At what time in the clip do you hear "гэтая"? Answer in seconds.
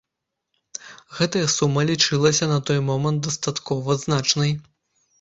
1.17-1.43